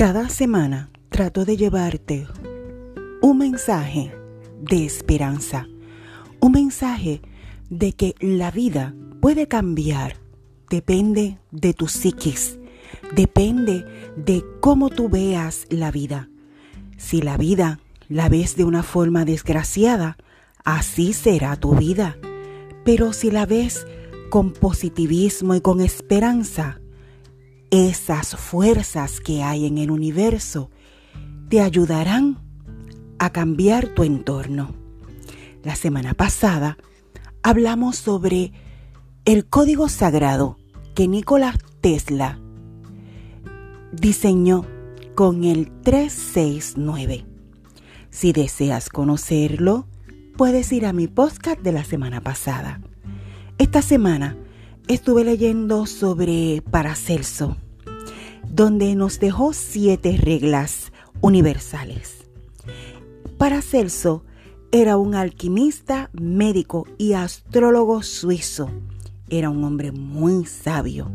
[0.00, 2.26] Cada semana trato de llevarte
[3.20, 4.10] un mensaje
[4.58, 5.68] de esperanza,
[6.40, 7.20] un mensaje
[7.68, 10.16] de que la vida puede cambiar,
[10.70, 12.58] depende de tu psiquis,
[13.14, 13.84] depende
[14.16, 16.30] de cómo tú veas la vida.
[16.96, 20.16] Si la vida la ves de una forma desgraciada,
[20.64, 22.16] así será tu vida.
[22.86, 23.86] Pero si la ves
[24.30, 26.79] con positivismo y con esperanza,
[27.70, 30.70] esas fuerzas que hay en el universo
[31.48, 32.38] te ayudarán
[33.18, 34.74] a cambiar tu entorno.
[35.62, 36.78] La semana pasada
[37.42, 38.52] hablamos sobre
[39.24, 40.58] el código sagrado
[40.94, 42.40] que Nikola Tesla
[43.92, 44.66] diseñó
[45.14, 47.26] con el 369.
[48.10, 49.86] Si deseas conocerlo,
[50.36, 52.80] puedes ir a mi podcast de la semana pasada.
[53.58, 54.36] Esta semana
[54.94, 57.56] estuve leyendo sobre Paracelso,
[58.48, 62.24] donde nos dejó siete reglas universales.
[63.38, 64.24] Paracelso
[64.72, 68.68] era un alquimista, médico y astrólogo suizo.
[69.28, 71.08] Era un hombre muy sabio.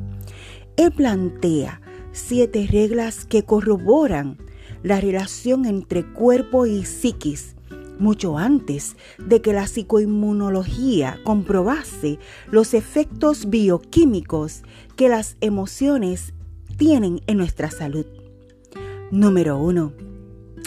[0.78, 1.82] Él plantea
[2.14, 4.38] siete reglas que corroboran
[4.84, 7.55] la relación entre cuerpo y psiquis
[8.00, 12.20] mucho antes de que la psicoinmunología comprobase
[12.52, 14.64] los efectos bioquímicos
[14.96, 16.34] que las emociones
[16.78, 18.06] tienen en nuestra salud.
[19.12, 19.94] Número uno.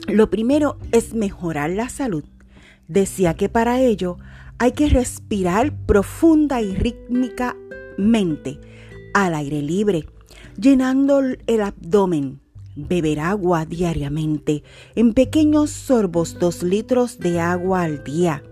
[0.06, 2.24] Lo primero es mejorar la salud.
[2.86, 4.16] Decía que para ello
[4.58, 8.58] hay que respirar profunda y rítmicamente
[9.12, 10.06] al aire libre,
[10.56, 12.40] llenando el abdomen
[12.78, 14.62] beber agua diariamente,
[14.94, 18.42] en pequeños sorbos dos litros de agua al día,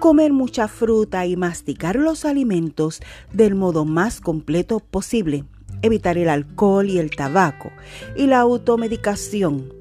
[0.00, 3.00] comer mucha fruta y masticar los alimentos
[3.32, 5.44] del modo más completo posible,
[5.80, 7.70] evitar el alcohol y el tabaco
[8.16, 9.72] y la automedicación,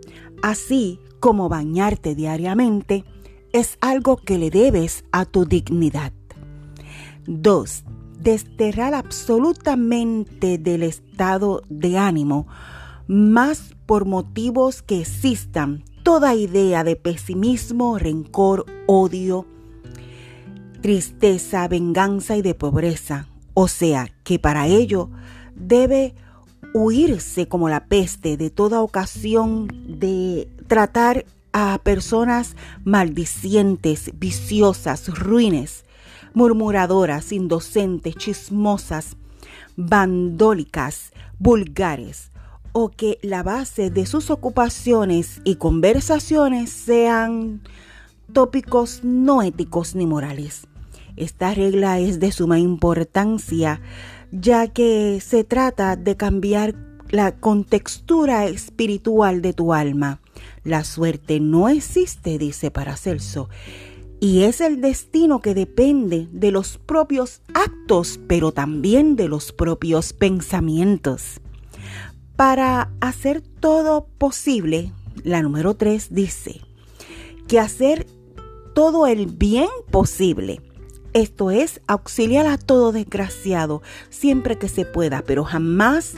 [0.43, 3.03] así como bañarte diariamente,
[3.51, 6.13] es algo que le debes a tu dignidad.
[7.27, 7.83] 2.
[8.19, 12.47] Desterrar absolutamente del estado de ánimo
[13.11, 19.45] más por motivos que existan toda idea de pesimismo, rencor, odio,
[20.79, 23.27] tristeza, venganza y de pobreza.
[23.53, 25.09] O sea que para ello
[25.55, 26.15] debe
[26.73, 29.67] huirse como la peste de toda ocasión
[29.99, 32.55] de tratar a personas
[32.85, 35.83] maldicientes, viciosas, ruines,
[36.33, 39.17] murmuradoras, indocentes, chismosas,
[39.75, 42.30] bandólicas, vulgares,
[42.73, 47.61] o que la base de sus ocupaciones y conversaciones sean
[48.33, 50.67] tópicos no éticos ni morales.
[51.17, 53.81] Esta regla es de suma importancia
[54.31, 56.75] ya que se trata de cambiar
[57.09, 60.21] la contextura espiritual de tu alma.
[60.63, 63.49] La suerte no existe, dice Paracelso,
[64.19, 70.13] y es el destino que depende de los propios actos, pero también de los propios
[70.13, 71.40] pensamientos.
[72.35, 74.91] Para hacer todo posible,
[75.23, 76.61] la número 3 dice
[77.47, 78.07] que hacer
[78.73, 80.61] todo el bien posible.
[81.13, 86.15] Esto es auxiliar a todo desgraciado siempre que se pueda, pero jamás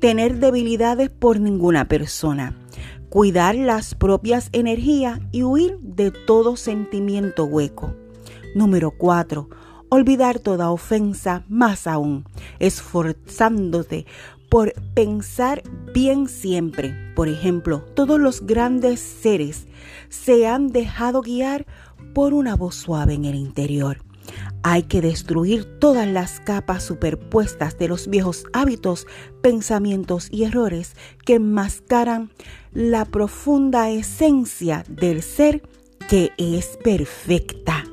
[0.00, 2.56] tener debilidades por ninguna persona.
[3.10, 7.94] Cuidar las propias energías y huir de todo sentimiento hueco.
[8.54, 9.48] Número 4
[9.90, 12.24] olvidar toda ofensa, más aún,
[12.58, 14.06] esforzándote
[14.50, 15.62] por pensar
[15.94, 16.94] bien siempre.
[17.14, 19.66] Por ejemplo, todos los grandes seres
[20.10, 21.66] se han dejado guiar
[22.12, 23.98] por una voz suave en el interior.
[24.62, 29.06] Hay que destruir todas las capas superpuestas de los viejos hábitos,
[29.40, 30.94] pensamientos y errores
[31.24, 32.30] que enmascaran
[32.72, 35.62] la profunda esencia del ser
[36.08, 37.89] que es perfecta.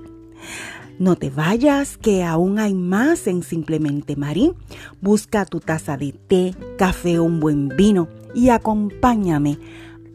[1.00, 4.56] No te vayas, que aún hay más en Simplemente Marín.
[5.02, 9.60] Busca tu taza de té, café o un buen vino y acompáñame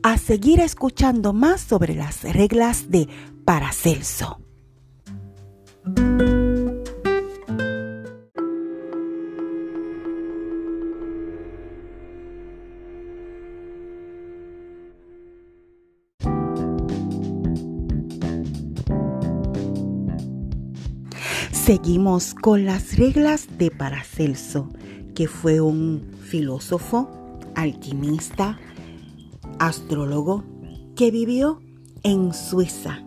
[0.02, 3.08] a seguir escuchando más sobre las reglas de
[3.44, 4.38] Paracelso.
[21.64, 24.68] Seguimos con las reglas de Paracelso,
[25.14, 27.08] que fue un filósofo,
[27.54, 28.58] alquimista,
[29.60, 30.42] astrólogo
[30.96, 31.60] que vivió
[32.02, 33.04] en Suiza.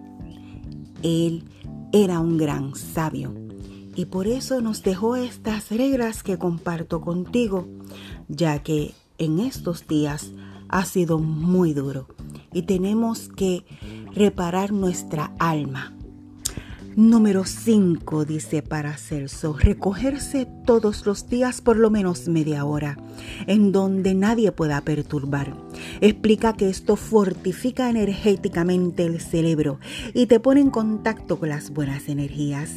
[1.03, 1.43] Él
[1.91, 3.35] era un gran sabio
[3.93, 7.67] y por eso nos dejó estas reglas que comparto contigo,
[8.29, 10.31] ya que en estos días
[10.69, 12.07] ha sido muy duro
[12.53, 13.65] y tenemos que
[14.13, 15.94] reparar nuestra alma.
[16.95, 22.97] Número 5 dice para Celso, recogerse todos los días por lo menos media hora,
[23.47, 25.57] en donde nadie pueda perturbar.
[25.99, 29.77] Explica que esto fortifica energéticamente el cerebro
[30.13, 32.75] y te pone en contacto con las buenas energías.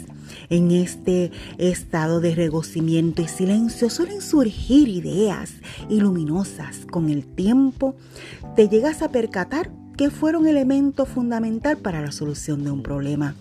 [0.51, 5.53] En este estado de regocimiento y silencio suelen surgir ideas
[5.89, 6.87] iluminosas.
[6.91, 7.95] Con el tiempo
[8.57, 13.35] te llegas a percatar que fueron elemento fundamental para la solución de un problema.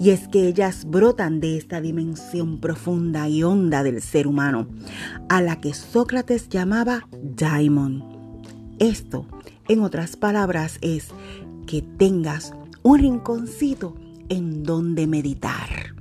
[0.00, 4.68] Y es que ellas brotan de esta dimensión profunda y honda del ser humano,
[5.28, 8.04] a la que Sócrates llamaba daimon.
[8.78, 9.26] Esto,
[9.66, 11.08] en otras palabras, es
[11.66, 13.96] que tengas un rinconcito
[14.28, 15.96] en donde meditar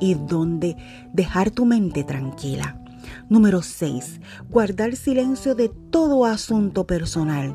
[0.00, 0.76] y donde
[1.12, 2.82] dejar tu mente tranquila.
[3.28, 4.20] Número 6.
[4.48, 7.54] Guardar silencio de todo asunto personal.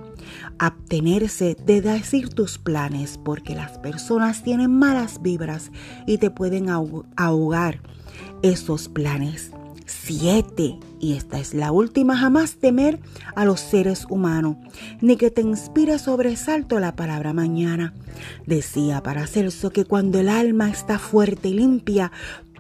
[0.60, 5.72] Abtenerse de decir tus planes porque las personas tienen malas vibras
[6.08, 7.80] y te pueden ahogar
[8.42, 9.52] esos planes.
[9.86, 10.80] 7.
[11.00, 13.00] Y esta es la última, jamás temer
[13.36, 14.58] a los seres humanos,
[15.02, 17.94] ni que te inspire sobresalto la palabra mañana.
[18.46, 22.12] Decía Paracelso que cuando el alma está fuerte y limpia,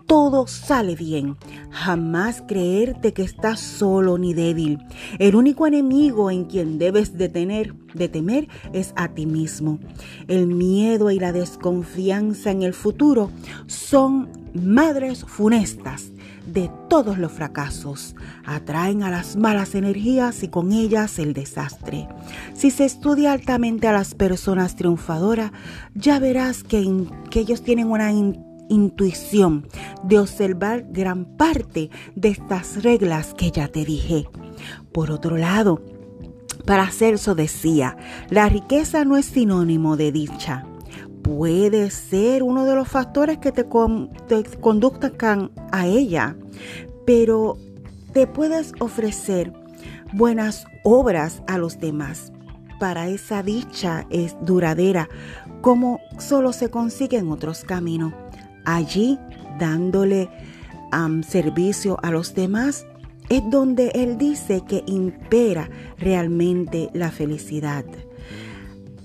[0.06, 1.38] todo sale bien.
[1.72, 4.80] Jamás creerte que estás solo ni débil.
[5.20, 9.80] El único enemigo en quien debes de, tener, de temer es a ti mismo.
[10.28, 13.32] El miedo y la desconfianza en el futuro
[13.68, 16.12] son madres funestas
[16.46, 18.16] de todos los fracasos.
[18.46, 22.08] Atraen a las malas energías y con ellas el desastre.
[22.54, 25.52] Si se estudia altamente a las personas triunfadoras,
[25.96, 28.12] ya verás que, que ellos tienen una
[28.74, 29.68] intuición
[30.04, 34.28] de observar gran parte de estas reglas que ya te dije.
[34.92, 35.82] Por otro lado,
[36.66, 37.98] para Celso decía,
[38.30, 40.66] la riqueza no es sinónimo de dicha.
[41.22, 43.66] Puede ser uno de los factores que te,
[44.60, 46.36] conduzcan a ella,
[47.06, 47.58] pero
[48.14, 49.54] te puedes ofrecer
[50.14, 52.32] buenas obras a los demás.
[52.80, 55.10] Para esa dicha es duradera,
[55.62, 58.14] como solo se consigue en otros caminos
[58.66, 59.20] allí
[59.60, 60.30] dándole
[61.28, 62.86] servicio a los demás,
[63.30, 67.86] es donde Él dice que impera realmente la felicidad.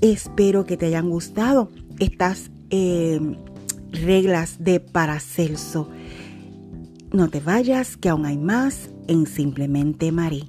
[0.00, 3.36] Espero que te hayan gustado estas em,
[3.90, 5.88] reglas de Paracelso.
[7.10, 10.44] No te vayas, que aún hay más en Simplemente María.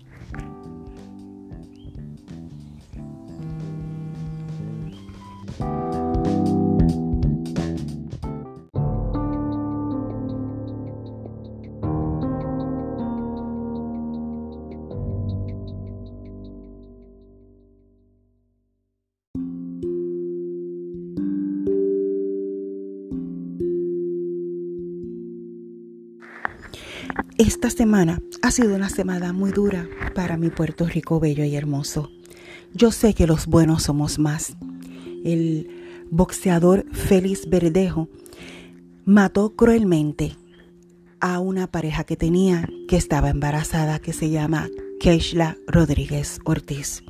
[27.39, 32.11] Esta semana ha sido una semana muy dura para mi Puerto Rico bello y hermoso.
[32.73, 34.57] Yo sé que los buenos somos más.
[35.23, 35.69] El
[36.11, 38.09] boxeador Félix Verdejo
[39.05, 40.35] mató cruelmente
[41.21, 44.67] a una pareja que tenía que estaba embarazada que se llama
[44.99, 47.03] Keishla Rodríguez Ortiz.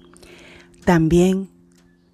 [0.85, 1.49] También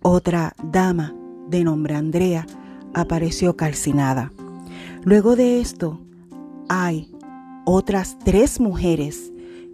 [0.01, 1.13] otra dama
[1.49, 2.47] de nombre Andrea
[2.93, 4.31] apareció calcinada.
[5.03, 5.99] Luego de esto
[6.69, 7.11] hay
[7.65, 9.31] otras tres mujeres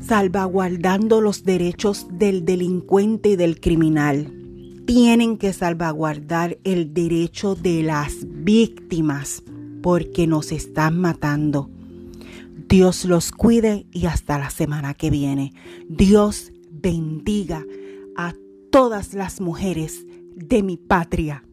[0.00, 4.32] salvaguardando los derechos del delincuente y del criminal.
[4.86, 9.42] Tienen que salvaguardar el derecho de las víctimas
[9.82, 11.70] porque nos están matando.
[12.68, 15.52] Dios los cuide y hasta la semana que viene.
[15.88, 17.64] Dios bendiga
[18.16, 18.34] a
[18.70, 21.44] todas las mujeres de mi patria.